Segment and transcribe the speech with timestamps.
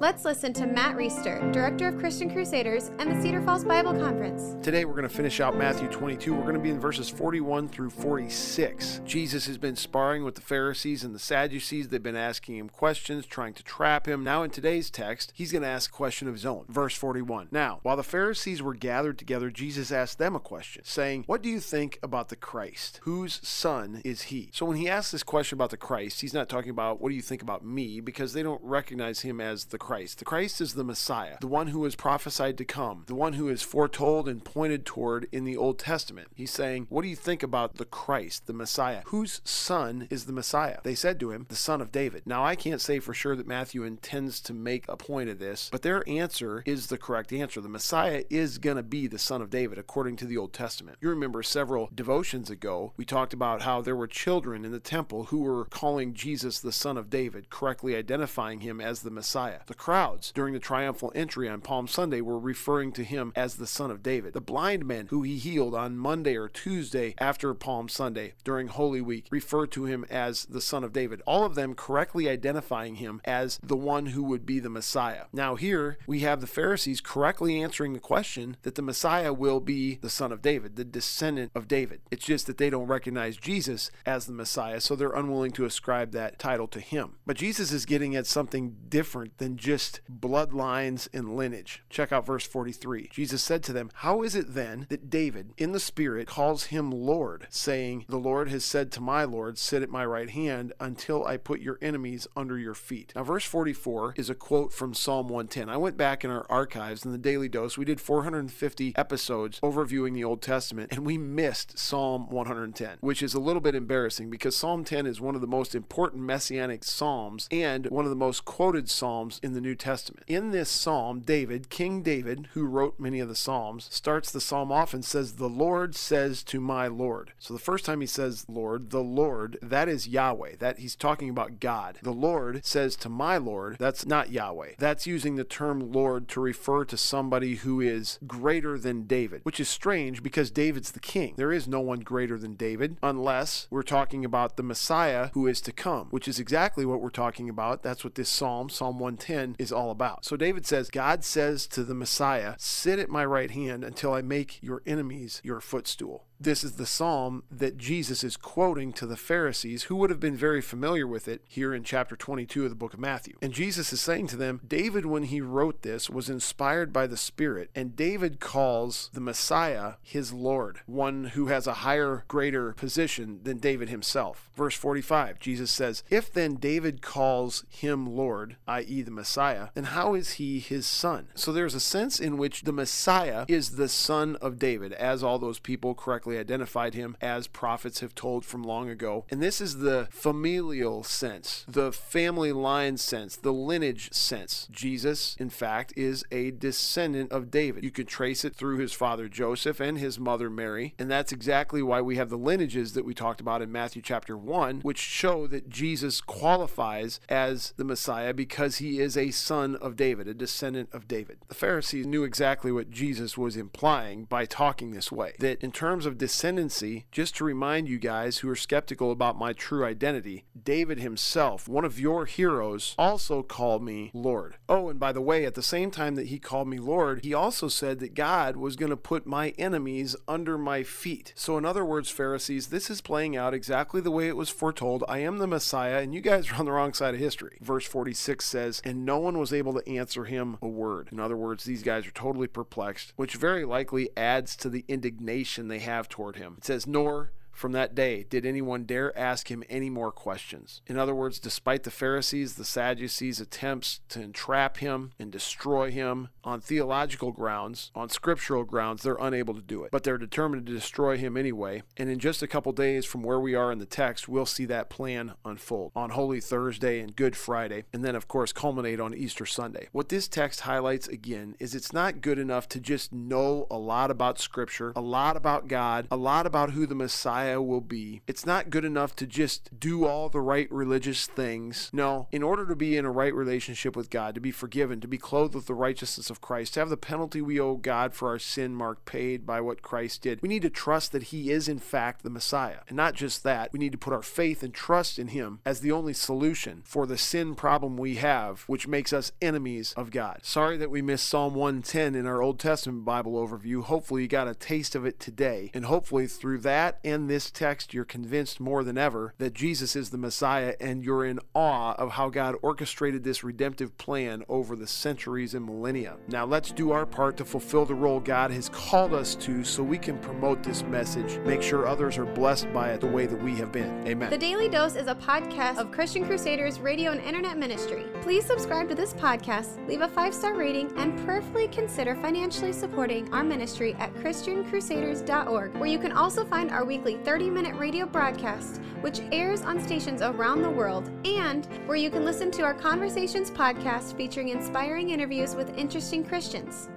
[0.00, 4.54] Let's listen to Matt Reisetter, Director of Christian Crusaders and the Cedar Falls Bible Conference.
[4.64, 6.32] Today we're going to finish out Matthew 22.
[6.32, 9.00] We're going to be in verses 41 through 46.
[9.04, 11.88] Jesus has been sparring with the Pharisees and the Sadducees.
[11.88, 14.22] They've been asking him questions, trying to trap him.
[14.22, 16.66] Now, in today's text, he's going to ask a question of his own.
[16.68, 17.48] Verse 41.
[17.50, 21.48] Now, while the Pharisees were gathered together, Jesus asked them a question, saying, What do
[21.48, 23.00] you think about the Christ?
[23.02, 24.50] Whose son is he?
[24.52, 27.16] So when he asks this question about the Christ, he's not talking about, What do
[27.16, 27.98] you think about me?
[27.98, 29.87] because they don't recognize him as the Christ.
[29.88, 33.48] The Christ is the Messiah, the one who is prophesied to come, the one who
[33.48, 36.28] is foretold and pointed toward in the Old Testament.
[36.34, 39.00] He's saying, What do you think about the Christ, the Messiah?
[39.06, 40.80] Whose son is the Messiah?
[40.82, 42.24] They said to him, The son of David.
[42.26, 45.70] Now, I can't say for sure that Matthew intends to make a point of this,
[45.72, 47.62] but their answer is the correct answer.
[47.62, 50.98] The Messiah is going to be the son of David, according to the Old Testament.
[51.00, 55.24] You remember several devotions ago, we talked about how there were children in the temple
[55.24, 59.60] who were calling Jesus the son of David, correctly identifying him as the Messiah.
[59.66, 63.66] The crowds during the triumphal entry on Palm Sunday were referring to him as the
[63.66, 64.34] Son of David.
[64.34, 69.00] The blind men who he healed on Monday or Tuesday after Palm Sunday during Holy
[69.00, 71.22] Week referred to him as the Son of David.
[71.26, 75.24] All of them correctly identifying him as the one who would be the Messiah.
[75.32, 79.96] Now, here we have the Pharisees correctly answering the question that the Messiah will be
[79.96, 82.00] the Son of David, the descendant of David.
[82.10, 86.12] It's just that they don't recognize Jesus as the Messiah, so they're unwilling to ascribe
[86.12, 87.16] that title to him.
[87.26, 91.82] But Jesus is getting at something different than just bloodlines and lineage.
[91.90, 93.10] Check out verse 43.
[93.12, 96.90] Jesus said to them, How is it then that David, in the Spirit, calls him
[96.90, 101.26] Lord, saying, The Lord has said to my Lord, Sit at my right hand until
[101.26, 103.12] I put your enemies under your feet?
[103.14, 105.68] Now, verse 44 is a quote from Psalm 110.
[105.68, 107.76] I went back in our archives in the Daily Dose.
[107.76, 113.34] We did 450 episodes overviewing the Old Testament, and we missed Psalm 110, which is
[113.34, 117.48] a little bit embarrassing because Psalm 10 is one of the most important messianic psalms
[117.50, 120.24] and one of the most quoted psalms in the New Testament.
[120.26, 124.72] In this psalm, David, King David, who wrote many of the psalms, starts the psalm
[124.72, 127.32] off and says, The Lord says to my Lord.
[127.38, 130.56] So the first time he says Lord, the Lord, that is Yahweh.
[130.58, 131.98] That he's talking about God.
[132.02, 134.72] The Lord says to my Lord, that's not Yahweh.
[134.78, 139.60] That's using the term Lord to refer to somebody who is greater than David, which
[139.60, 141.34] is strange because David's the king.
[141.36, 145.60] There is no one greater than David unless we're talking about the Messiah who is
[145.62, 147.82] to come, which is exactly what we're talking about.
[147.82, 150.24] That's what this psalm, Psalm 110, is all about.
[150.24, 154.22] So David says, God says to the Messiah, Sit at my right hand until I
[154.22, 156.27] make your enemies your footstool.
[156.40, 160.36] This is the psalm that Jesus is quoting to the Pharisees, who would have been
[160.36, 163.34] very familiar with it here in chapter 22 of the book of Matthew.
[163.42, 167.16] And Jesus is saying to them, David, when he wrote this, was inspired by the
[167.16, 173.40] Spirit, and David calls the Messiah his Lord, one who has a higher, greater position
[173.42, 174.48] than David himself.
[174.54, 180.14] Verse 45, Jesus says, If then David calls him Lord, i.e., the Messiah, then how
[180.14, 181.28] is he his son?
[181.34, 185.40] So there's a sense in which the Messiah is the son of David, as all
[185.40, 189.24] those people correctly identified him as prophets have told from long ago.
[189.30, 194.68] And this is the familial sense, the family line sense, the lineage sense.
[194.70, 197.84] Jesus, in fact, is a descendant of David.
[197.84, 200.94] You could trace it through his father Joseph and his mother Mary.
[200.98, 204.36] And that's exactly why we have the lineages that we talked about in Matthew chapter
[204.36, 209.96] 1, which show that Jesus qualifies as the Messiah because he is a son of
[209.96, 211.38] David, a descendant of David.
[211.48, 215.34] The Pharisees knew exactly what Jesus was implying by talking this way.
[215.38, 219.52] That in terms of descendancy, just to remind you guys who are skeptical about my
[219.52, 224.56] true identity, David himself, one of your heroes, also called me Lord.
[224.68, 227.32] Oh, and by the way, at the same time that he called me Lord, he
[227.34, 231.32] also said that God was going to put my enemies under my feet.
[231.36, 235.04] So, in other words, Pharisees, this is playing out exactly the way it was foretold.
[235.08, 237.58] I am the Messiah, and you guys are on the wrong side of history.
[237.60, 241.08] Verse 46 says, And no one was able to answer him a word.
[241.12, 245.68] In other words, these guys are totally perplexed, which very likely adds to the indignation
[245.68, 246.54] they have toward him.
[246.58, 250.80] It says, Nor from that day did anyone dare ask him any more questions.
[250.86, 256.28] In other words, despite the Pharisees, the Sadducees' attempts to entrap him and destroy him
[256.44, 259.90] on theological grounds, on scriptural grounds, they're unable to do it.
[259.90, 261.82] But they're determined to destroy him anyway.
[261.96, 264.64] And in just a couple days from where we are in the text, we'll see
[264.66, 269.14] that plan unfold on Holy Thursday and Good Friday, and then, of course, culminate on
[269.14, 269.88] Easter Sunday.
[269.92, 274.10] What this text highlights again is it's not good enough to just know a lot
[274.10, 278.20] about Scripture, a lot about God, a lot about who the Messiah Messiah will be.
[278.26, 281.88] It's not good enough to just do all the right religious things.
[281.94, 285.08] No, in order to be in a right relationship with God, to be forgiven, to
[285.08, 288.28] be clothed with the righteousness of Christ, to have the penalty we owe God for
[288.28, 291.68] our sin mark paid by what Christ did, we need to trust that He is
[291.68, 292.80] in fact the Messiah.
[292.88, 295.80] And not just that, we need to put our faith and trust in Him as
[295.80, 300.40] the only solution for the sin problem we have, which makes us enemies of God.
[300.42, 303.82] Sorry that we missed Psalm 110 in our Old Testament Bible overview.
[303.82, 305.70] Hopefully, you got a taste of it today.
[305.72, 310.10] And hopefully, through that and this text, you're convinced more than ever that Jesus is
[310.10, 314.88] the Messiah and you're in awe of how God orchestrated this redemptive plan over the
[314.88, 316.16] centuries and millennia.
[316.26, 319.84] Now, let's do our part to fulfill the role God has called us to so
[319.84, 323.40] we can promote this message, make sure others are blessed by it the way that
[323.40, 324.04] we have been.
[324.08, 324.30] Amen.
[324.30, 328.06] The Daily Dose is a podcast of Christian Crusaders radio and internet ministry.
[328.20, 333.32] Please subscribe to this podcast, leave a five star rating, and prayerfully consider financially supporting
[333.32, 338.80] our ministry at ChristianCrusaders.org, where you can also find our weekly 30 minute radio broadcast,
[339.02, 343.50] which airs on stations around the world, and where you can listen to our Conversations
[343.50, 346.88] podcast featuring inspiring interviews with interesting Christians.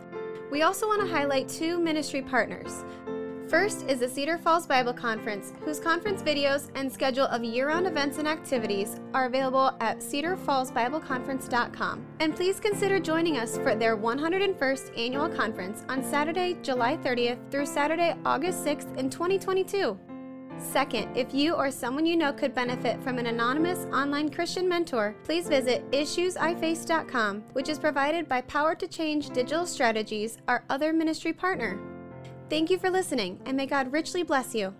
[0.49, 2.85] We also want to highlight two ministry partners.
[3.49, 7.85] First is the Cedar Falls Bible Conference, whose conference videos and schedule of year round
[7.85, 12.05] events and activities are available at cedarfallsbibleconference.com.
[12.21, 17.65] And please consider joining us for their 101st annual conference on Saturday, July 30th through
[17.65, 19.99] Saturday, August 6th in 2022.
[20.57, 25.15] Second, if you or someone you know could benefit from an anonymous online Christian mentor,
[25.23, 31.33] please visit issuesiface.com, which is provided by Power to Change Digital Strategies, our other ministry
[31.33, 31.79] partner.
[32.49, 34.73] Thank you for listening, and may God richly bless you.